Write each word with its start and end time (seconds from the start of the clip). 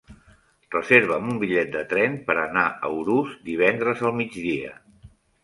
Reserva'm 0.75 1.27
un 1.33 1.37
bitllet 1.43 1.69
de 1.75 1.83
tren 1.91 2.15
per 2.31 2.37
anar 2.45 2.65
a 2.67 2.91
Urús 3.01 3.37
divendres 3.51 4.03
al 4.11 4.19
migdia. 4.25 4.75